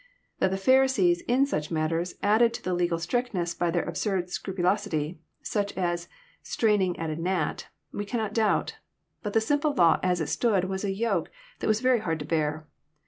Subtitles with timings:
[0.39, 5.77] That the Pharisees, in such matters, added to legal strictness by their absurd scrupulosity, such
[5.77, 6.09] as
[6.41, 8.77] straining at a gnat," we cannot doubt;
[9.21, 11.29] but the simple law as it stood was a yoke
[11.59, 12.67] that was very hard to bear.